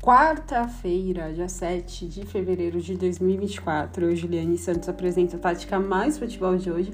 quarta-feira, 0.00 1.32
dia 1.32 1.48
7 1.48 2.06
de 2.06 2.24
fevereiro 2.24 2.80
de 2.80 2.96
2024. 2.96 4.06
Eu, 4.06 4.16
Juliane 4.16 4.56
Santos, 4.56 4.88
apresento 4.88 5.36
a 5.36 5.38
Tática 5.38 5.78
Mais 5.78 6.18
Futebol 6.18 6.56
de 6.56 6.70
hoje. 6.70 6.92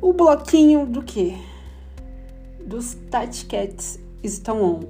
O 0.00 0.12
bloquinho 0.12 0.84
do 0.84 1.02
quê? 1.02 1.36
Dos 2.66 2.94
Taticats 3.10 4.00
estão 4.22 4.62
on. 4.62 4.80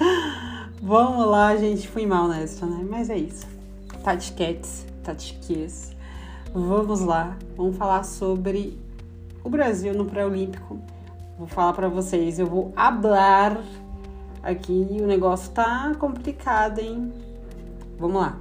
Vamos 0.82 1.26
lá, 1.26 1.54
gente. 1.56 1.86
Fui 1.88 2.06
mal 2.06 2.26
nessa, 2.28 2.64
né? 2.64 2.86
Mas 2.88 3.10
é 3.10 3.18
isso. 3.18 3.46
Taticats, 4.02 4.86
Tatiquias. 5.02 5.94
Vamos 6.54 7.00
lá. 7.00 7.36
Vamos 7.56 7.76
falar 7.76 8.02
sobre 8.02 8.78
o 9.44 9.50
Brasil 9.50 9.94
no 9.94 10.06
pré-olímpico. 10.06 10.78
Vou 11.38 11.46
falar 11.46 11.74
para 11.74 11.88
vocês. 11.88 12.38
Eu 12.38 12.46
vou 12.46 12.72
hablar 12.74 13.62
Aqui 14.42 14.86
o 15.00 15.06
negócio 15.06 15.52
tá 15.52 15.92
complicado, 15.98 16.78
hein? 16.78 17.12
Vamos 17.98 18.20
lá. 18.20 18.38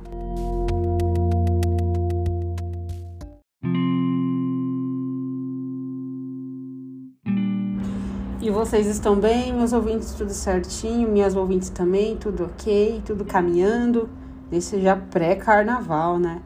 E 8.45 8.51
vocês 8.51 8.85
estão 8.85 9.15
bem? 9.15 9.51
Meus 9.51 9.73
ouvintes, 9.73 10.13
tudo 10.13 10.29
certinho? 10.29 11.09
Minhas 11.09 11.35
ouvintes 11.35 11.71
também, 11.71 12.15
tudo 12.15 12.45
ok? 12.45 13.01
Tudo 13.03 13.25
caminhando? 13.25 14.07
Desde 14.51 14.79
já 14.81 14.95
pré-carnaval, 14.95 16.19
né? 16.19 16.43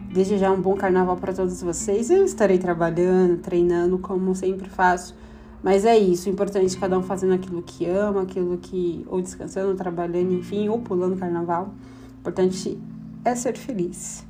Desde 0.00 0.38
já 0.38 0.50
um 0.50 0.58
bom 0.58 0.74
carnaval 0.74 1.18
para 1.18 1.34
todos 1.34 1.62
vocês. 1.62 2.08
Eu 2.08 2.24
estarei 2.24 2.56
trabalhando, 2.56 3.36
treinando, 3.42 3.98
como 3.98 4.34
sempre 4.34 4.70
faço 4.70 5.14
mas 5.64 5.86
é 5.86 5.96
isso, 5.96 6.28
importante 6.28 6.76
é 6.76 6.78
cada 6.78 6.98
um 6.98 7.02
fazendo 7.02 7.32
aquilo 7.32 7.62
que 7.62 7.86
ama, 7.86 8.20
aquilo 8.20 8.58
que. 8.58 9.02
ou 9.08 9.22
descansando, 9.22 9.74
trabalhando, 9.74 10.34
enfim, 10.34 10.68
ou 10.68 10.78
pulando 10.78 11.16
carnaval. 11.16 11.72
Importante 12.20 12.78
é 13.24 13.34
ser 13.34 13.56
feliz. 13.56 14.26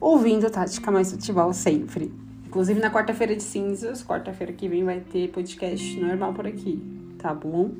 Ouvindo 0.00 0.50
Tática 0.50 0.90
Mais 0.90 1.12
Futebol 1.12 1.52
sempre. 1.52 2.12
Inclusive 2.44 2.80
na 2.80 2.90
quarta-feira 2.90 3.36
de 3.36 3.44
cinzas, 3.44 4.04
quarta-feira 4.04 4.52
que 4.52 4.68
vem 4.68 4.82
vai 4.82 4.98
ter 4.98 5.30
podcast 5.30 6.00
normal 6.00 6.34
por 6.34 6.48
aqui, 6.48 6.82
tá 7.16 7.32
bom? 7.32 7.70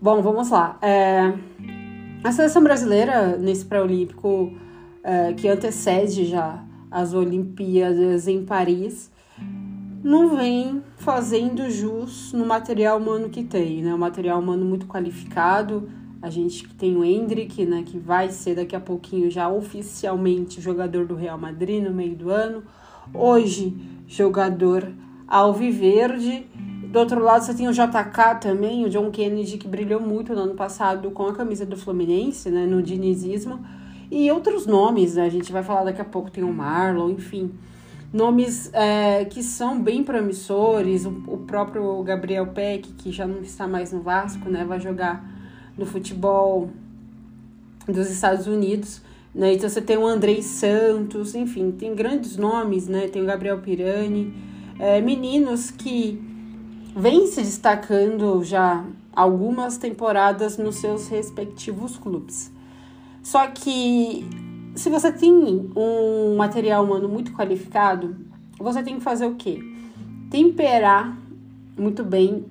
Bom, 0.00 0.22
vamos 0.22 0.48
lá. 0.50 0.78
É... 0.80 1.32
A 2.22 2.30
seleção 2.30 2.62
brasileira, 2.62 3.36
nesse 3.36 3.64
pré-olímpico 3.64 4.52
é, 5.02 5.32
que 5.32 5.48
antecede 5.48 6.24
já 6.24 6.64
as 6.88 7.12
Olimpíadas 7.12 8.28
em 8.28 8.44
Paris, 8.44 9.10
não 10.06 10.36
vem 10.36 10.84
fazendo 10.98 11.68
jus 11.68 12.32
no 12.32 12.46
material 12.46 12.96
humano 12.96 13.28
que 13.28 13.42
tem, 13.42 13.82
né? 13.82 13.92
O 13.92 13.98
material 13.98 14.38
humano 14.38 14.64
muito 14.64 14.86
qualificado. 14.86 15.90
A 16.22 16.30
gente 16.30 16.68
tem 16.74 16.96
o 16.96 17.04
Hendrick, 17.04 17.66
né, 17.66 17.82
que 17.84 17.98
vai 17.98 18.30
ser 18.30 18.54
daqui 18.54 18.76
a 18.76 18.80
pouquinho 18.80 19.28
já 19.28 19.48
oficialmente 19.48 20.60
jogador 20.60 21.06
do 21.06 21.16
Real 21.16 21.36
Madrid 21.36 21.82
no 21.82 21.90
meio 21.90 22.14
do 22.14 22.30
ano. 22.30 22.62
Hoje, 23.12 23.76
jogador 24.06 24.92
alviverde. 25.26 26.46
Do 26.84 27.00
outro 27.00 27.20
lado, 27.20 27.42
você 27.42 27.52
tem 27.52 27.66
o 27.66 27.72
JK 27.72 28.40
também, 28.40 28.84
o 28.84 28.88
John 28.88 29.10
Kennedy, 29.10 29.58
que 29.58 29.66
brilhou 29.66 30.00
muito 30.00 30.32
no 30.36 30.42
ano 30.42 30.54
passado 30.54 31.10
com 31.10 31.26
a 31.26 31.32
camisa 31.32 31.66
do 31.66 31.76
Fluminense, 31.76 32.48
né, 32.48 32.64
no 32.64 32.80
dinizismo. 32.80 33.58
E 34.08 34.30
outros 34.30 34.66
nomes, 34.66 35.16
né? 35.16 35.26
A 35.26 35.30
gente 35.30 35.50
vai 35.50 35.64
falar 35.64 35.82
daqui 35.82 36.00
a 36.00 36.04
pouco, 36.04 36.30
tem 36.30 36.44
o 36.44 36.52
Marlon, 36.52 37.10
enfim 37.10 37.50
nomes 38.12 38.70
é, 38.72 39.24
que 39.24 39.42
são 39.42 39.82
bem 39.82 40.02
promissores, 40.02 41.04
o, 41.04 41.10
o, 41.26 41.38
próprio 41.38 42.02
Gabriel 42.02 42.46
Peck, 42.48 42.92
que 42.94 43.12
já 43.12 43.26
não 43.26 43.40
está 43.42 43.66
mais 43.66 43.92
no 43.92 44.00
Vasco, 44.00 44.48
né, 44.48 44.64
vai 44.64 44.80
jogar 44.80 45.24
no 45.76 45.84
futebol 45.84 46.70
dos 47.86 48.10
Estados 48.10 48.46
Unidos, 48.46 49.02
né, 49.34 49.52
então 49.52 49.68
você 49.68 49.82
tem 49.82 49.96
o 49.96 50.06
Andrei 50.06 50.42
Santos, 50.42 51.34
enfim, 51.34 51.70
tem 51.70 51.94
grandes 51.94 52.36
nomes, 52.36 52.88
né, 52.88 53.08
tem 53.08 53.22
o 53.22 53.26
Gabriel 53.26 53.60
Pirani, 53.60 54.32
é, 54.78 55.00
meninos 55.00 55.70
que 55.70 56.20
vêm 56.96 57.26
se 57.26 57.42
destacando 57.42 58.42
já 58.42 58.84
algumas 59.12 59.78
temporadas 59.78 60.58
nos 60.58 60.76
seus 60.76 61.08
respectivos 61.08 61.96
clubes. 61.96 62.52
Só 63.22 63.46
que 63.48 64.24
se 64.76 64.90
você 64.90 65.10
tem 65.10 65.32
um 65.74 66.36
material 66.36 66.84
humano 66.84 67.08
muito 67.08 67.32
qualificado, 67.32 68.14
você 68.58 68.82
tem 68.82 68.96
que 68.96 69.02
fazer 69.02 69.26
o 69.26 69.34
quê? 69.34 69.58
Temperar 70.30 71.16
muito 71.76 72.04
bem 72.04 72.44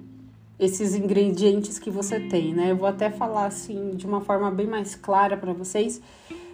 esses 0.60 0.96
ingredientes 0.96 1.78
que 1.78 1.92
você 1.92 2.20
tem, 2.20 2.54
né? 2.54 2.72
Eu 2.72 2.78
vou 2.78 2.88
até 2.88 3.12
falar 3.12 3.46
assim 3.46 3.92
de 3.92 4.08
uma 4.08 4.22
forma 4.22 4.50
bem 4.50 4.66
mais 4.66 4.96
clara 4.96 5.38
para 5.38 5.54
vocês. 5.54 6.02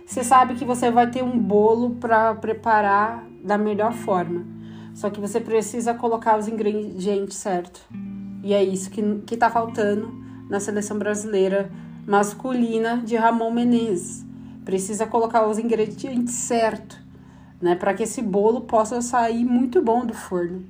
Você 0.05 0.23
sabe 0.23 0.55
que 0.55 0.65
você 0.65 0.91
vai 0.91 1.09
ter 1.09 1.23
um 1.23 1.39
bolo 1.39 1.91
para 1.91 2.35
preparar 2.35 3.25
da 3.41 3.57
melhor 3.57 3.93
forma. 3.93 4.45
Só 4.93 5.09
que 5.09 5.21
você 5.21 5.39
precisa 5.39 5.93
colocar 5.93 6.37
os 6.37 6.49
ingredientes 6.49 7.37
certos. 7.37 7.81
E 8.43 8.53
é 8.53 8.61
isso 8.61 8.89
que, 8.89 9.01
que 9.25 9.37
tá 9.37 9.49
faltando 9.49 10.11
na 10.49 10.59
seleção 10.59 10.97
brasileira 10.97 11.71
masculina 12.05 12.97
de 12.97 13.15
Ramon 13.15 13.51
Menezes 13.51 14.30
precisa 14.71 15.05
colocar 15.05 15.45
os 15.45 15.59
ingredientes 15.59 16.33
certos, 16.33 16.97
né, 17.61 17.75
para 17.75 17.93
que 17.93 18.03
esse 18.03 18.21
bolo 18.21 18.61
possa 18.61 19.01
sair 19.01 19.43
muito 19.43 19.81
bom 19.81 20.05
do 20.05 20.13
forno, 20.13 20.63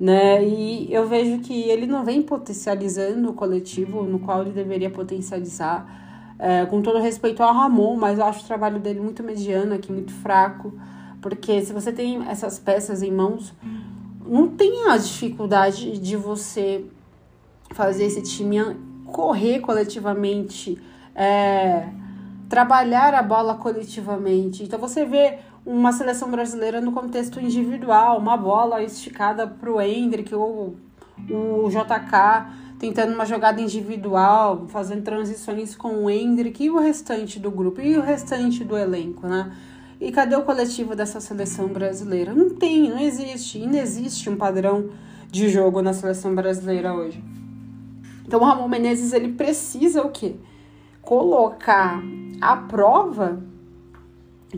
né? 0.00 0.42
E 0.42 0.90
eu 0.90 1.06
vejo 1.06 1.40
que 1.40 1.68
ele 1.68 1.86
não 1.86 2.02
vem 2.02 2.22
potencializando 2.22 3.28
o 3.28 3.34
coletivo 3.34 4.04
no 4.04 4.18
qual 4.20 4.40
ele 4.40 4.52
deveria 4.52 4.88
potencializar, 4.88 6.34
é, 6.38 6.64
com 6.64 6.80
todo 6.80 6.98
respeito 6.98 7.42
ao 7.42 7.52
Ramon, 7.52 7.94
mas 7.96 8.18
eu 8.18 8.24
acho 8.24 8.42
o 8.42 8.46
trabalho 8.46 8.80
dele 8.80 9.00
muito 9.00 9.22
mediano 9.22 9.74
aqui, 9.74 9.92
muito 9.92 10.12
fraco, 10.14 10.72
porque 11.20 11.60
se 11.60 11.74
você 11.74 11.92
tem 11.92 12.26
essas 12.28 12.58
peças 12.58 13.02
em 13.02 13.12
mãos, 13.12 13.52
não 14.26 14.48
tem 14.48 14.88
a 14.88 14.96
dificuldade 14.96 15.98
de 15.98 16.16
você 16.16 16.86
fazer 17.72 18.06
esse 18.06 18.22
time 18.22 18.58
correr 19.04 19.60
coletivamente, 19.60 20.78
é, 21.14 21.86
trabalhar 22.48 23.14
a 23.14 23.22
bola 23.22 23.54
coletivamente. 23.54 24.62
Então 24.62 24.78
você 24.78 25.04
vê 25.04 25.38
uma 25.64 25.92
seleção 25.92 26.30
brasileira 26.30 26.80
no 26.80 26.92
contexto 26.92 27.40
individual, 27.40 28.18
uma 28.18 28.36
bola 28.36 28.82
esticada 28.82 29.46
para 29.46 29.70
o 29.70 29.80
Hendrick 29.80 30.34
ou 30.34 30.76
o 31.30 31.68
JK 31.68 32.66
tentando 32.78 33.14
uma 33.14 33.24
jogada 33.24 33.60
individual, 33.60 34.66
fazendo 34.68 35.02
transições 35.02 35.74
com 35.74 36.04
o 36.04 36.10
Hendrick 36.10 36.62
e 36.62 36.70
o 36.70 36.78
restante 36.78 37.38
do 37.40 37.50
grupo 37.50 37.80
e 37.80 37.96
o 37.96 38.02
restante 38.02 38.62
do 38.62 38.76
elenco, 38.76 39.26
né? 39.26 39.52
E 39.98 40.12
cadê 40.12 40.36
o 40.36 40.42
coletivo 40.42 40.94
dessa 40.94 41.20
seleção 41.20 41.68
brasileira? 41.68 42.34
Não 42.34 42.50
tem, 42.50 42.90
não 42.90 42.98
existe, 42.98 43.58
inexiste 43.58 44.28
um 44.28 44.36
padrão 44.36 44.90
de 45.30 45.48
jogo 45.48 45.80
na 45.80 45.94
seleção 45.94 46.34
brasileira 46.34 46.94
hoje. 46.94 47.22
Então 48.26 48.40
o 48.40 48.44
Ramon 48.44 48.68
Menezes 48.68 49.14
ele 49.14 49.32
precisa 49.32 50.02
o 50.02 50.10
quê? 50.10 50.34
Colocar 51.06 52.02
a 52.40 52.56
prova 52.56 53.40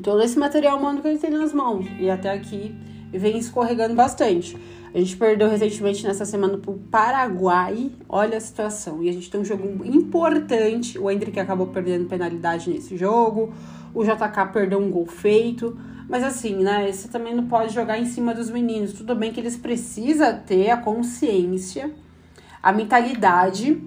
todo 0.02 0.22
esse 0.22 0.38
material 0.38 0.78
humano 0.78 1.02
que 1.02 1.08
ele 1.08 1.18
tem 1.18 1.28
nas 1.30 1.52
mãos. 1.52 1.86
E 2.00 2.08
até 2.08 2.32
aqui 2.32 2.74
vem 3.12 3.36
escorregando 3.36 3.94
bastante. 3.94 4.56
A 4.94 4.98
gente 4.98 5.14
perdeu 5.18 5.46
recentemente 5.46 6.02
nessa 6.06 6.24
semana 6.24 6.56
pro 6.56 6.72
Paraguai. 6.90 7.92
Olha 8.08 8.38
a 8.38 8.40
situação. 8.40 9.02
E 9.02 9.10
a 9.10 9.12
gente 9.12 9.30
tem 9.30 9.42
um 9.42 9.44
jogo 9.44 9.84
importante. 9.84 10.98
O 10.98 11.10
Hendrick 11.10 11.38
acabou 11.38 11.66
perdendo 11.66 12.08
penalidade 12.08 12.70
nesse 12.70 12.96
jogo. 12.96 13.52
O 13.94 14.02
JK 14.02 14.50
perdeu 14.50 14.78
um 14.78 14.90
gol 14.90 15.04
feito. 15.04 15.78
Mas 16.08 16.24
assim, 16.24 16.56
né? 16.56 16.90
Você 16.90 17.08
também 17.08 17.34
não 17.34 17.46
pode 17.46 17.74
jogar 17.74 17.98
em 17.98 18.06
cima 18.06 18.32
dos 18.32 18.48
meninos. 18.48 18.94
Tudo 18.94 19.14
bem 19.14 19.34
que 19.34 19.38
eles 19.38 19.58
precisam 19.58 20.40
ter 20.46 20.70
a 20.70 20.78
consciência, 20.78 21.92
a 22.62 22.72
mentalidade 22.72 23.78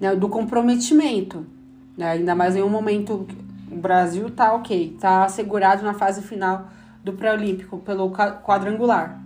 né, 0.00 0.16
do 0.16 0.30
comprometimento. 0.30 1.57
Né? 1.98 2.12
Ainda 2.12 2.34
mais 2.36 2.54
em 2.54 2.62
um 2.62 2.68
momento 2.68 3.26
o 3.70 3.76
Brasil 3.76 4.30
tá 4.30 4.54
ok, 4.54 4.96
tá 5.00 5.24
assegurado 5.24 5.82
na 5.82 5.92
fase 5.92 6.22
final 6.22 6.70
do 7.04 7.12
pré-olímpico 7.12 7.78
pelo 7.78 8.10
quadrangular. 8.10 9.20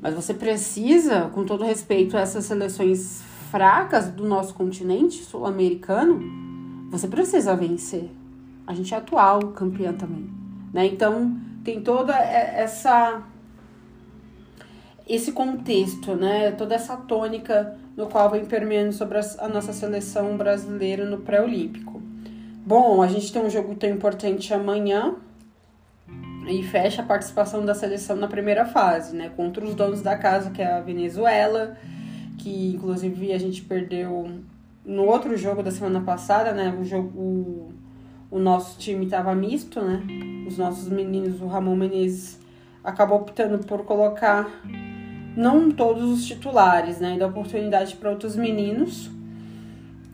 Mas 0.00 0.14
você 0.14 0.32
precisa, 0.32 1.30
com 1.34 1.44
todo 1.44 1.64
respeito 1.64 2.16
a 2.16 2.20
essas 2.20 2.46
seleções 2.46 3.22
fracas 3.50 4.08
do 4.10 4.26
nosso 4.26 4.54
continente 4.54 5.22
sul-americano, 5.22 6.20
você 6.90 7.06
precisa 7.06 7.54
vencer. 7.54 8.10
A 8.66 8.74
gente 8.74 8.94
é 8.94 8.96
atual 8.96 9.40
campeã 9.52 9.92
também, 9.92 10.30
né? 10.72 10.86
Então 10.86 11.36
tem 11.64 11.82
toda 11.82 12.14
essa 12.14 13.22
esse 15.06 15.32
contexto, 15.32 16.14
né? 16.14 16.50
Toda 16.52 16.74
essa 16.74 16.96
tônica 16.96 17.78
no 17.98 18.06
qual 18.06 18.30
vem 18.30 18.44
permeando 18.44 18.92
sobre 18.92 19.18
a 19.18 19.48
nossa 19.48 19.72
seleção 19.72 20.36
brasileira 20.36 21.04
no 21.04 21.18
pré-olímpico. 21.18 22.00
Bom, 22.64 23.02
a 23.02 23.08
gente 23.08 23.32
tem 23.32 23.42
um 23.42 23.50
jogo 23.50 23.74
tão 23.74 23.90
importante 23.90 24.54
amanhã 24.54 25.16
e 26.48 26.62
fecha 26.62 27.02
a 27.02 27.04
participação 27.04 27.66
da 27.66 27.74
seleção 27.74 28.14
na 28.14 28.28
primeira 28.28 28.64
fase, 28.64 29.16
né? 29.16 29.32
Contra 29.34 29.64
os 29.64 29.74
donos 29.74 30.00
da 30.00 30.16
casa, 30.16 30.50
que 30.50 30.62
é 30.62 30.74
a 30.74 30.80
Venezuela, 30.80 31.76
que 32.38 32.72
inclusive 32.76 33.32
a 33.32 33.38
gente 33.38 33.62
perdeu 33.62 34.30
no 34.84 35.02
outro 35.02 35.36
jogo 35.36 35.60
da 35.60 35.72
semana 35.72 36.00
passada, 36.00 36.52
né? 36.52 36.72
O 36.80 36.84
jogo. 36.84 37.72
O, 38.30 38.38
nosso 38.38 38.78
time 38.78 39.06
estava 39.06 39.34
misto, 39.34 39.80
né? 39.80 40.00
Os 40.46 40.56
nossos 40.56 40.88
meninos, 40.88 41.40
o 41.40 41.48
Ramon 41.48 41.74
Menezes 41.74 42.38
acabou 42.84 43.18
optando 43.18 43.58
por 43.58 43.84
colocar 43.84 44.48
não 45.38 45.70
todos 45.70 46.10
os 46.10 46.26
titulares, 46.26 46.98
né? 46.98 47.14
E 47.14 47.18
dar 47.18 47.28
oportunidade 47.28 47.94
para 47.94 48.10
outros 48.10 48.34
meninos. 48.34 49.08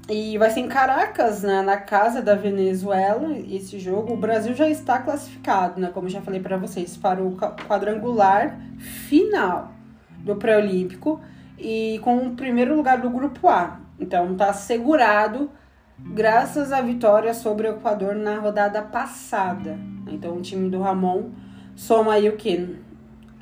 E 0.07 0.37
vai 0.37 0.51
ser 0.51 0.61
em 0.61 0.69
Caracas, 0.69 1.43
né, 1.43 1.63
na 1.63 1.79
casa 1.79 2.21
da 2.21 2.35
Venezuela, 2.35 3.35
esse 3.39 3.79
jogo. 3.79 4.13
O 4.13 4.17
Brasil 4.19 4.55
já 4.55 4.69
está 4.69 4.99
classificado, 4.99 5.81
né, 5.81 5.91
como 5.95 6.11
já 6.11 6.21
falei 6.21 6.41
para 6.41 6.59
vocês, 6.59 6.95
para 6.95 7.23
o 7.23 7.35
quadrangular 7.37 8.61
final 9.09 9.73
do 10.19 10.37
pré-olímpico 10.37 11.19
e 11.59 11.99
com 12.05 12.19
o 12.19 12.37
primeiro 12.37 12.77
lugar 12.77 13.01
do 13.01 13.09
grupo 13.09 13.49
A. 13.49 13.81
Então 13.99 14.33
está 14.33 14.51
assegurado 14.51 15.51
graças 15.99 16.71
à 16.71 16.83
vitória 16.83 17.33
sobre 17.33 17.67
o 17.67 17.77
Equador 17.77 18.15
na 18.15 18.39
rodada 18.39 18.83
passada. 18.83 19.79
Então 20.07 20.37
o 20.37 20.43
time 20.43 20.69
do 20.69 20.83
Ramon 20.83 21.31
soma 21.75 22.13
aí 22.13 22.29
o 22.29 22.37
quê? 22.37 22.77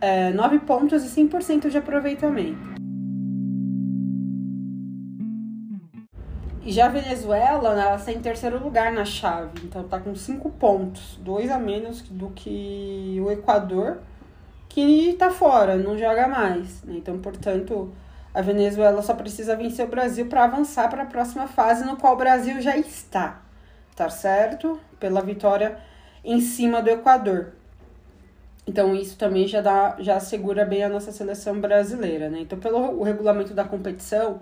É, 0.03 0.33
9 0.33 0.59
pontos 0.59 1.05
e 1.05 1.09
100% 1.09 1.71
de 1.71 1.79
aproveitamento. 1.79 2.59
E 6.65 6.73
já 6.73 6.87
a 6.87 6.89
Venezuela, 6.89 7.81
ela 7.81 7.95
está 7.95 8.11
em 8.11 8.21
terceiro 8.21 8.61
lugar 8.61 8.91
na 8.91 9.05
chave, 9.05 9.61
então 9.63 9.83
está 9.83 10.01
com 10.01 10.13
cinco 10.17 10.51
pontos, 10.51 11.21
dois 11.23 11.53
a 11.53 11.59
menos 11.59 12.03
do 12.03 12.31
que 12.31 13.17
o 13.25 13.31
Equador, 13.31 14.01
que 14.69 15.11
está 15.11 15.31
fora, 15.31 15.77
não 15.77 15.97
joga 15.97 16.27
mais. 16.27 16.83
Né? 16.83 16.95
Então, 16.97 17.21
portanto, 17.21 17.93
a 18.35 18.43
Venezuela 18.43 19.03
só 19.03 19.15
precisa 19.15 19.55
vencer 19.55 19.87
o 19.87 19.91
Brasil 19.91 20.27
para 20.27 20.43
avançar 20.43 20.91
para 20.91 21.05
a 21.05 21.07
próxima 21.07 21.47
fase, 21.47 21.85
no 21.85 21.97
qual 21.97 22.15
o 22.15 22.19
Brasil 22.19 22.61
já 22.61 22.77
está, 22.77 23.41
tá 23.95 24.11
certo? 24.11 24.81
Pela 24.99 25.23
vitória 25.23 25.79
em 26.25 26.41
cima 26.41 26.83
do 26.83 26.91
Equador. 26.91 27.62
Então, 28.67 28.94
isso 28.94 29.17
também 29.17 29.47
já, 29.49 29.61
dá, 29.61 29.97
já 29.99 30.17
assegura 30.17 30.64
bem 30.64 30.85
a 30.85 30.88
nossa 30.88 31.11
seleção 31.11 31.61
brasileira, 31.61 32.29
né? 32.29 32.41
Então, 32.41 32.59
pelo 32.59 33.00
o 33.00 33.03
regulamento 33.03 33.53
da 33.53 33.64
competição 33.64 34.41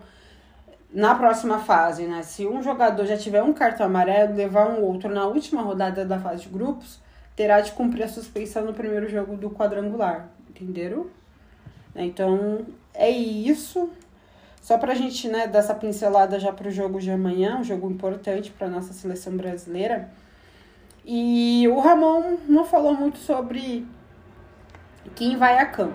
na 0.93 1.15
próxima 1.15 1.59
fase, 1.61 2.07
né? 2.07 2.23
Se 2.23 2.47
um 2.47 2.63
jogador 2.63 3.07
já 3.07 3.17
tiver 3.17 3.43
um 3.43 3.53
cartão 3.53 3.87
amarelo, 3.87 4.35
levar 4.35 4.69
um 4.69 4.83
outro 4.83 5.09
na 5.09 5.27
última 5.27 5.63
rodada 5.63 6.05
da 6.05 6.19
fase 6.19 6.43
de 6.43 6.49
grupos, 6.49 7.01
terá 7.35 7.61
de 7.61 7.73
cumprir 7.73 8.03
a 8.03 8.09
suspensão 8.09 8.65
no 8.65 8.75
primeiro 8.75 9.09
jogo 9.09 9.37
do 9.37 9.51
quadrangular. 9.51 10.29
Entenderam? 10.51 11.07
Então, 11.97 12.67
é 12.93 13.09
isso. 13.09 13.91
Só 14.61 14.77
pra 14.77 14.95
gente, 14.95 15.29
né, 15.29 15.47
dar 15.47 15.61
essa 15.61 15.75
pincelada 15.75 16.39
já 16.39 16.53
pro 16.53 16.71
jogo 16.71 17.01
de 17.01 17.11
amanhã, 17.11 17.57
um 17.59 17.65
jogo 17.65 17.91
importante 17.91 18.51
para 18.51 18.69
nossa 18.69 18.93
seleção 18.93 19.35
brasileira. 19.35 20.11
E 21.05 21.67
o 21.69 21.81
Ramon 21.81 22.37
não 22.47 22.65
falou 22.65 22.93
muito 22.93 23.19
sobre 23.19 23.87
quem 25.21 25.37
vai 25.37 25.59
a 25.59 25.67
campo. 25.67 25.93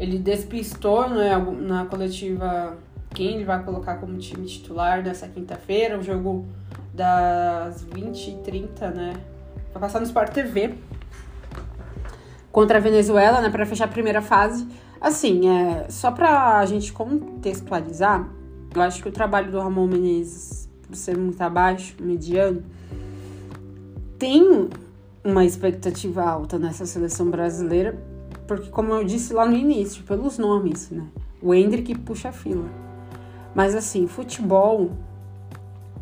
ele 0.00 0.18
despistou 0.18 1.08
né, 1.08 1.36
na 1.60 1.84
coletiva 1.84 2.76
quem 3.10 3.36
ele 3.36 3.44
vai 3.44 3.62
colocar 3.62 3.98
como 3.98 4.18
time 4.18 4.46
titular 4.46 5.02
nessa 5.02 5.28
quinta-feira, 5.28 5.96
o 5.96 6.02
jogo 6.02 6.46
das 6.92 7.84
20h30, 7.84 8.92
né? 8.92 9.12
Vai 9.72 9.80
passar 9.80 10.00
no 10.00 10.06
Sport 10.06 10.32
TV 10.32 10.74
contra 12.50 12.78
a 12.78 12.80
Venezuela, 12.80 13.40
né, 13.40 13.48
para 13.48 13.64
fechar 13.64 13.84
a 13.84 13.88
primeira 13.88 14.20
fase. 14.20 14.66
Assim, 15.00 15.48
é, 15.48 15.86
só 15.88 16.10
pra 16.10 16.66
gente 16.66 16.92
contextualizar, 16.92 18.28
eu 18.74 18.82
acho 18.82 19.00
que 19.00 19.08
o 19.08 19.12
trabalho 19.12 19.52
do 19.52 19.60
Ramon 19.60 19.86
Menezes, 19.86 20.67
ser 20.92 21.16
muito 21.16 21.40
abaixo, 21.40 21.94
mediano, 22.00 22.62
tem 24.18 24.68
uma 25.22 25.44
expectativa 25.44 26.22
alta 26.22 26.58
nessa 26.58 26.86
seleção 26.86 27.30
brasileira 27.30 27.98
porque, 28.48 28.70
como 28.70 28.94
eu 28.94 29.04
disse 29.04 29.34
lá 29.34 29.44
no 29.44 29.54
início, 29.54 30.02
pelos 30.04 30.38
nomes, 30.38 30.88
né? 30.90 31.06
O 31.40 31.54
Hendrick 31.54 31.94
puxa 31.98 32.30
a 32.30 32.32
fila. 32.32 32.64
Mas, 33.54 33.74
assim, 33.74 34.06
futebol 34.06 34.90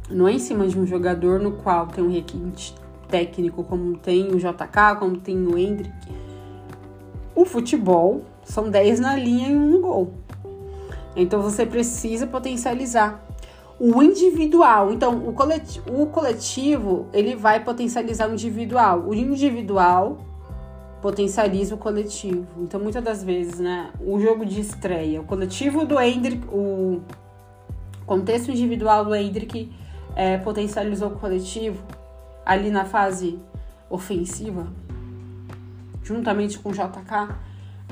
não 0.08 0.28
é 0.28 0.32
em 0.32 0.38
cima 0.38 0.68
de 0.68 0.78
um 0.78 0.86
jogador 0.86 1.40
no 1.40 1.52
qual 1.52 1.88
tem 1.88 2.04
um 2.04 2.10
requinte 2.10 2.72
técnico, 3.08 3.64
como 3.64 3.98
tem 3.98 4.28
o 4.28 4.36
JK, 4.36 4.96
como 4.96 5.16
tem 5.16 5.44
o 5.44 5.58
Hendrick. 5.58 5.92
O 7.34 7.44
futebol 7.44 8.22
são 8.44 8.70
10 8.70 9.00
na 9.00 9.16
linha 9.16 9.48
e 9.48 9.56
um 9.56 9.68
no 9.68 9.80
gol. 9.80 10.14
Então 11.16 11.42
você 11.42 11.66
precisa 11.66 12.28
potencializar 12.28 13.25
o 13.78 14.02
individual. 14.02 14.92
Então 14.92 15.28
o 15.28 15.32
coletivo, 15.32 16.02
o 16.02 16.06
coletivo 16.06 17.06
ele 17.12 17.36
vai 17.36 17.62
potencializar 17.62 18.28
o 18.28 18.32
individual. 18.32 19.04
O 19.06 19.14
individual 19.14 20.18
potencializa 21.00 21.74
o 21.74 21.78
coletivo. 21.78 22.46
Então, 22.58 22.80
muitas 22.80 23.04
das 23.04 23.22
vezes, 23.22 23.60
né, 23.60 23.92
o 24.00 24.18
jogo 24.18 24.44
de 24.44 24.60
estreia, 24.60 25.20
o 25.20 25.24
coletivo 25.24 25.84
do 25.84 26.00
Hendrick, 26.00 26.44
o 26.48 27.00
contexto 28.04 28.50
individual 28.50 29.04
do 29.04 29.14
Hendrick 29.14 29.72
é, 30.16 30.38
potencializou 30.38 31.10
o 31.10 31.18
coletivo 31.18 31.80
ali 32.44 32.70
na 32.70 32.84
fase 32.84 33.38
ofensiva, 33.90 34.66
juntamente 36.02 36.58
com 36.58 36.70
o 36.70 36.72
JK. 36.72 37.36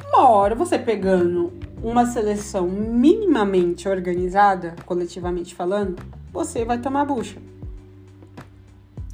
Uma 0.08 0.28
hora 0.30 0.54
você 0.54 0.78
pegando 0.78 1.52
uma 1.84 2.06
seleção 2.06 2.66
minimamente 2.66 3.86
organizada, 3.86 4.74
coletivamente 4.86 5.54
falando, 5.54 6.02
você 6.32 6.64
vai 6.64 6.78
tomar 6.78 7.04
bucha. 7.04 7.36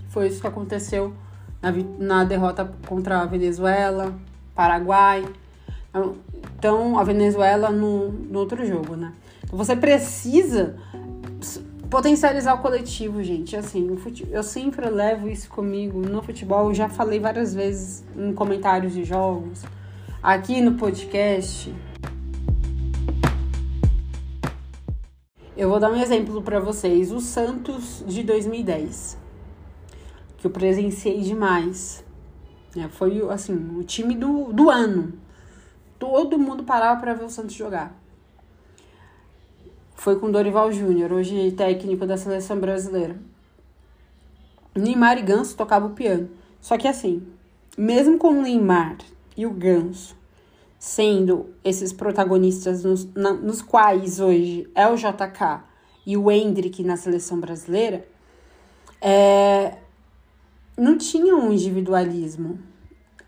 Foi 0.09 0.29
isso 0.29 0.41
que 0.41 0.47
aconteceu 0.47 1.13
na, 1.61 1.73
na 1.99 2.25
derrota 2.25 2.73
contra 2.87 3.23
a 3.23 3.27
Venezuela, 3.27 4.15
Paraguai. 4.55 5.27
Então, 6.57 6.97
a 6.97 7.03
Venezuela 7.03 7.71
no, 7.71 8.13
no 8.13 8.39
outro 8.39 8.65
jogo, 8.65 8.95
né? 8.95 9.13
Então, 9.43 9.59
você 9.59 9.75
precisa 9.75 10.77
potencializar 11.91 12.55
o 12.55 12.59
coletivo, 12.59 13.21
gente. 13.21 13.57
Assim, 13.57 13.99
eu 14.31 14.45
sempre 14.45 14.89
levo 14.89 15.29
isso 15.29 15.49
comigo 15.49 16.01
no 16.01 16.23
futebol. 16.23 16.69
Eu 16.69 16.75
já 16.75 16.89
falei 16.89 17.19
várias 17.19 17.53
vezes 17.53 18.05
em 18.17 18.33
comentários 18.33 18.93
de 18.93 19.03
jogos, 19.03 19.65
aqui 20.23 20.61
no 20.61 20.75
podcast. 20.75 21.75
Eu 25.61 25.69
vou 25.69 25.79
dar 25.79 25.91
um 25.91 25.97
exemplo 25.97 26.41
para 26.41 26.59
vocês. 26.59 27.13
O 27.13 27.21
Santos 27.21 28.03
de 28.07 28.23
2010 28.23 29.19
que 30.39 30.47
eu 30.47 30.51
presenciei 30.51 31.21
demais. 31.21 32.03
É, 32.75 32.89
foi 32.89 33.21
assim, 33.29 33.77
o 33.77 33.85
time 33.85 34.15
do, 34.15 34.55
do 34.55 34.71
ano. 34.71 35.13
Todo 35.99 36.39
mundo 36.39 36.65
parava 36.65 36.99
para 36.99 37.13
ver 37.13 37.25
o 37.25 37.29
Santos 37.29 37.55
jogar. 37.55 37.95
Foi 39.95 40.19
com 40.19 40.31
Dorival 40.31 40.73
Júnior, 40.73 41.13
hoje 41.13 41.53
técnico 41.53 42.07
da 42.07 42.17
seleção 42.17 42.59
brasileira. 42.59 43.21
Neymar 44.75 45.19
e 45.19 45.23
Ganso 45.23 45.55
tocavam 45.55 45.91
o 45.91 45.95
piano. 45.95 46.31
Só 46.59 46.79
que 46.79 46.89
assim, 46.89 47.23
mesmo 47.77 48.17
com 48.17 48.29
o 48.29 48.41
Neymar 48.41 48.97
e 49.37 49.45
o 49.45 49.51
Ganso 49.51 50.17
sendo 50.81 51.55
esses 51.63 51.93
protagonistas 51.93 52.83
nos, 52.83 53.05
na, 53.15 53.35
nos 53.35 53.61
quais 53.61 54.19
hoje 54.19 54.67
é 54.75 54.89
o 54.89 54.97
JK 54.97 55.61
e 56.07 56.17
o 56.17 56.31
Hendrick 56.31 56.83
na 56.83 56.97
seleção 56.97 57.39
brasileira, 57.39 58.09
é, 58.99 59.75
não 60.75 60.97
tinha 60.97 61.37
um 61.37 61.53
individualismo. 61.53 62.59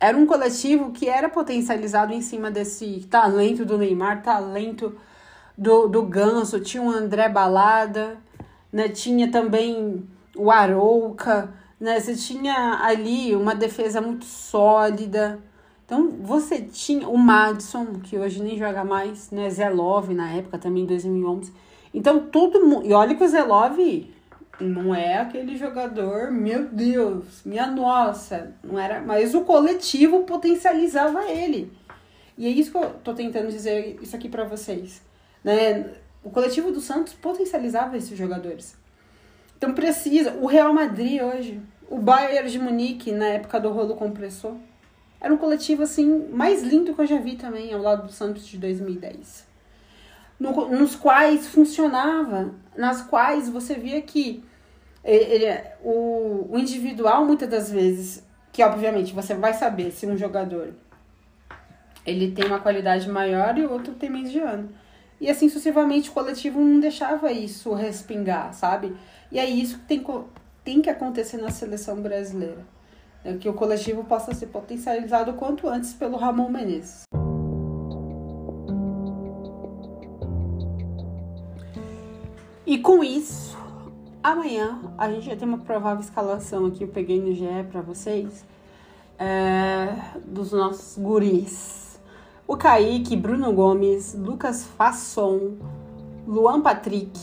Era 0.01 0.17
um 0.17 0.25
coletivo 0.25 0.93
que 0.93 1.07
era 1.07 1.29
potencializado 1.29 2.15
em 2.15 2.23
cima 2.23 2.51
desse 2.51 3.07
talento 3.11 3.67
do 3.67 3.77
Neymar, 3.77 4.23
talento 4.23 4.97
do, 5.57 5.89
do 5.89 6.03
Ganso, 6.05 6.59
tinha 6.59 6.83
o 6.83 6.91
André 6.91 7.29
Balada, 7.29 8.17
né? 8.73 8.89
tinha 8.89 9.31
também 9.31 10.09
o 10.35 10.51
Arouca, 10.51 11.53
né? 11.79 12.01
Você 12.01 12.17
tinha 12.17 12.81
ali 12.83 13.37
uma 13.37 13.55
defesa 13.55 14.01
muito 14.01 14.25
sólida. 14.25 15.39
Então 15.93 16.09
você 16.23 16.59
tinha 16.63 17.07
o 17.07 17.19
Madison, 17.19 18.01
que 18.03 18.17
hoje 18.17 18.43
nem 18.43 18.57
joga 18.57 18.83
mais, 18.83 19.31
né? 19.31 19.51
Zé 19.51 19.69
Love 19.69 20.15
na 20.15 20.33
época 20.33 20.57
também, 20.57 20.87
2011. 20.87 21.53
Então 21.93 22.19
todo 22.19 22.65
mundo. 22.65 22.87
E 22.87 22.95
olha 22.95 23.15
que 23.15 23.23
o 23.23 23.29
Zé 23.29 23.43
Love 23.43 24.11
não 24.59 24.95
é 24.95 25.19
aquele 25.19 25.55
jogador, 25.55 26.31
meu 26.31 26.65
Deus, 26.65 27.43
minha 27.45 27.67
nossa, 27.67 28.55
não 28.65 28.79
era, 28.79 29.03
mas 29.03 29.35
o 29.35 29.43
coletivo 29.43 30.25
potencializava 30.25 31.27
ele. 31.27 31.71
E 32.39 32.47
é 32.47 32.51
isso 32.51 32.73
que 32.73 32.79
eu 32.79 32.89
tô 33.05 33.13
tentando 33.13 33.49
dizer 33.49 33.99
isso 34.01 34.17
aqui 34.17 34.31
para 34.31 34.45
vocês, 34.45 35.03
né? 35.45 35.91
O 36.25 36.31
coletivo 36.31 36.73
do 36.73 36.81
Santos 36.81 37.13
potencializava 37.13 37.99
esses 37.99 38.17
jogadores. 38.17 38.79
Então 39.59 39.75
precisa, 39.75 40.39
o 40.41 40.47
Real 40.47 40.73
Madrid 40.73 41.21
hoje, 41.21 41.61
o 41.91 41.99
Bayern 41.99 42.51
de 42.51 42.59
Munique 42.59 43.13
na 43.13 43.27
época 43.27 43.61
do 43.61 43.69
rolo 43.69 43.95
compressor, 43.95 44.57
Era 45.23 45.33
um 45.33 45.37
coletivo 45.37 45.85
assim 45.85 46.29
mais 46.33 46.65
lindo 46.65 46.93
que 46.93 47.01
eu 47.01 47.07
já 47.07 47.17
vi 47.19 47.37
também, 47.37 47.73
ao 47.73 47.81
lado 47.81 48.09
do 48.09 48.13
Santos 48.13 48.45
de 48.45 48.59
2010. 48.59 49.47
No, 50.41 50.69
nos 50.69 50.97
quais 50.97 51.47
funcionava, 51.47 52.53
nas 52.77 53.03
quais 53.03 53.49
você 53.49 53.77
via 53.77 54.03
que 54.03 54.43
ele, 55.05 55.47
o, 55.81 56.49
o 56.51 56.59
individual, 56.59 57.25
muitas 57.25 57.49
das 57.49 57.71
vezes, 57.71 58.27
que 58.53 58.65
obviamente 58.65 59.15
você 59.15 59.33
vai 59.33 59.55
saber 59.55 59.93
se 59.93 60.07
um 60.07 60.17
jogador 60.17 60.75
ele 62.05 62.33
tem 62.33 62.47
uma 62.47 62.59
qualidade 62.59 63.09
maior 63.09 63.57
e 63.57 63.65
o 63.65 63.71
outro 63.71 63.95
tem 63.95 64.11
mediano. 64.11 64.71
E 65.21 65.31
assim 65.31 65.49
sucessivamente 65.49 66.11
o 66.11 66.13
coletivo 66.13 66.59
não 66.59 66.81
deixava 66.81 67.31
isso 67.31 67.73
respingar, 67.75 68.53
sabe? 68.53 68.93
E 69.31 69.39
é 69.39 69.49
isso 69.49 69.79
que 69.79 69.85
tem, 69.85 70.05
tem 70.65 70.83
que 70.83 70.91
acontecer 70.91 71.37
na 71.37 71.51
seleção 71.51 72.03
brasileira. 72.03 72.67
É 73.25 73.37
que 73.37 73.49
o 73.49 73.53
coletivo 73.53 74.05
possa 74.05 74.35
ser 74.35 74.47
potencializado 74.47 75.33
quanto 75.35 75.69
antes 75.69 75.93
pelo 75.93 76.17
Ramon 76.17 76.49
Menezes. 76.49 77.03
E 82.67 82.79
com 82.79 83.05
isso, 83.05 83.57
amanhã 84.23 84.81
a 84.97 85.11
gente 85.11 85.27
já 85.27 85.37
tem 85.37 85.47
uma 85.47 85.59
provável 85.59 86.01
escalação 86.01 86.67
aqui, 86.67 86.85
eu 86.85 86.89
peguei 86.89 87.21
no 87.21 87.35
GE 87.35 87.67
para 87.71 87.83
vocês, 87.83 88.45
é, 89.19 89.95
dos 90.25 90.53
nossos 90.53 90.97
guris 90.97 91.83
o 92.53 92.57
Kaique, 92.57 93.17
Bruno 93.17 93.51
Gomes, 93.53 94.15
Lucas 94.15 94.65
Fasson, 94.77 95.53
Luan 96.27 96.61
Patrick 96.61 97.19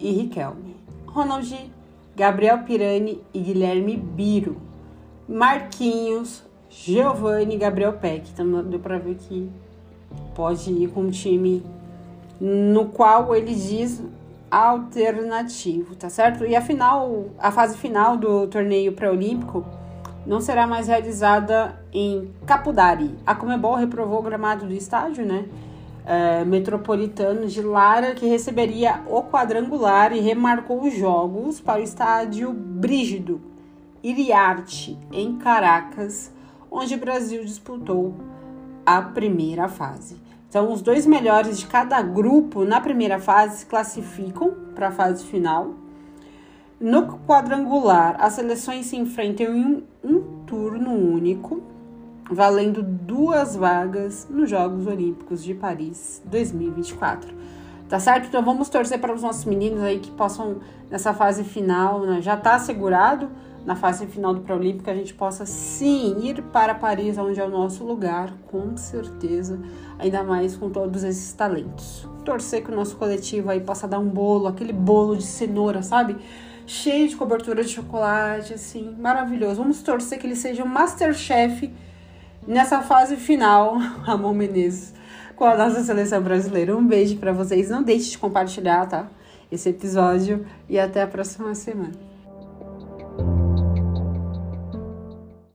e 0.00 0.12
Riquelme. 0.12 0.76
Ronald, 1.06 1.70
Gabriel 2.16 2.62
Pirani 2.64 3.20
e 3.34 3.40
Guilherme 3.40 3.98
Biro. 3.98 4.56
Marquinhos, 5.32 6.42
Giovanni 6.68 7.54
e 7.54 7.58
Gabriel 7.58 7.94
Peck. 7.94 8.30
Então 8.32 8.62
deu 8.62 8.78
para 8.78 8.98
ver 8.98 9.14
que 9.14 9.50
pode 10.34 10.70
ir 10.70 10.88
com 10.88 11.02
um 11.02 11.10
time 11.10 11.64
no 12.38 12.86
qual 12.86 13.34
ele 13.34 13.54
diz 13.54 14.02
alternativo, 14.50 15.96
tá 15.96 16.10
certo? 16.10 16.44
E 16.44 16.54
a 16.54 16.62
a 17.38 17.50
fase 17.50 17.78
final 17.78 18.18
do 18.18 18.46
torneio 18.46 18.92
pré-olímpico 18.92 19.64
não 20.26 20.38
será 20.38 20.66
mais 20.66 20.86
realizada 20.86 21.80
em 21.90 22.30
Capudari. 22.44 23.16
A 23.26 23.34
Comebol 23.34 23.74
reprovou 23.74 24.18
o 24.18 24.22
gramado 24.22 24.66
do 24.66 24.74
estádio, 24.74 25.24
né? 25.24 25.46
É, 26.04 26.44
metropolitano 26.44 27.46
de 27.46 27.62
Lara, 27.62 28.14
que 28.14 28.26
receberia 28.26 29.00
o 29.08 29.22
quadrangular 29.22 30.12
e 30.12 30.20
remarcou 30.20 30.82
os 30.82 30.94
jogos 30.94 31.58
para 31.58 31.80
o 31.80 31.82
estádio 31.82 32.52
Brígido 32.52 33.51
Iriarte, 34.02 34.98
em 35.12 35.36
Caracas, 35.36 36.32
onde 36.70 36.94
o 36.94 36.98
Brasil 36.98 37.44
disputou 37.44 38.14
a 38.84 39.00
primeira 39.00 39.68
fase. 39.68 40.16
Então, 40.48 40.72
os 40.72 40.82
dois 40.82 41.06
melhores 41.06 41.58
de 41.58 41.66
cada 41.66 42.00
grupo 42.02 42.64
na 42.64 42.80
primeira 42.80 43.18
fase 43.18 43.58
se 43.58 43.66
classificam 43.66 44.54
para 44.74 44.88
a 44.88 44.92
fase 44.92 45.24
final 45.24 45.74
no 46.82 47.16
quadrangular, 47.28 48.16
as 48.18 48.32
seleções 48.32 48.86
se 48.86 48.96
enfrentam 48.96 49.54
em 49.54 49.84
um, 50.02 50.44
turno 50.44 50.90
único, 50.90 51.62
valendo 52.28 52.82
duas 52.82 53.54
vagas 53.54 54.26
nos 54.28 54.50
Jogos 54.50 54.88
Olímpicos 54.88 55.44
de 55.44 55.54
Paris 55.54 56.20
2024. 56.24 57.32
Tá 57.88 58.00
certo? 58.00 58.26
Então 58.26 58.42
vamos 58.42 58.68
torcer 58.68 58.98
para 58.98 59.14
os 59.14 59.22
nossos 59.22 59.44
meninos 59.44 59.80
aí 59.80 60.00
que 60.00 60.10
possam, 60.10 60.56
nessa 60.90 61.14
fase 61.14 61.44
final, 61.44 62.00
né, 62.00 62.20
já 62.20 62.34
está 62.34 62.56
assegurado 62.56 63.30
na 63.64 63.76
fase 63.76 64.06
final 64.06 64.34
do 64.34 64.40
Pré-Olímpico, 64.40 64.90
a 64.90 64.94
gente 64.94 65.14
possa 65.14 65.46
sim 65.46 66.16
ir 66.26 66.42
para 66.44 66.74
Paris, 66.74 67.16
onde 67.18 67.40
é 67.40 67.44
o 67.44 67.50
nosso 67.50 67.84
lugar, 67.84 68.32
com 68.50 68.76
certeza, 68.76 69.60
ainda 69.98 70.22
mais 70.24 70.56
com 70.56 70.68
todos 70.70 71.04
esses 71.04 71.32
talentos. 71.32 72.08
Torcer 72.24 72.64
que 72.64 72.70
o 72.70 72.74
nosso 72.74 72.96
coletivo 72.96 73.50
aí 73.50 73.60
possa 73.60 73.86
dar 73.86 73.98
um 73.98 74.08
bolo, 74.08 74.48
aquele 74.48 74.72
bolo 74.72 75.16
de 75.16 75.24
cenoura, 75.24 75.82
sabe? 75.82 76.16
cheio 76.66 77.08
de 77.08 77.16
cobertura 77.16 77.62
de 77.62 77.70
chocolate, 77.70 78.54
assim, 78.54 78.94
maravilhoso. 78.98 79.56
Vamos 79.56 79.82
torcer 79.82 80.18
que 80.18 80.26
ele 80.26 80.36
seja 80.36 80.62
um 80.62 80.66
Masterchef 80.66 81.72
nessa 82.46 82.82
fase 82.82 83.16
final, 83.16 83.76
Ramon 84.02 84.34
Menezes, 84.34 84.94
com 85.36 85.44
a 85.44 85.56
nossa 85.56 85.82
seleção 85.82 86.22
brasileira. 86.22 86.76
Um 86.76 86.86
beijo 86.86 87.16
para 87.16 87.32
vocês. 87.32 87.68
Não 87.68 87.82
deixe 87.82 88.12
de 88.12 88.18
compartilhar, 88.18 88.86
tá? 88.86 89.08
Esse 89.50 89.68
episódio 89.68 90.46
e 90.68 90.78
até 90.78 91.02
a 91.02 91.06
próxima 91.06 91.54
semana. 91.54 92.11